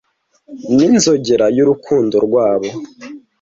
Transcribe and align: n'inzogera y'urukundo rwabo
n'inzogera 0.75 1.45
y'urukundo 1.55 2.15
rwabo 2.25 2.69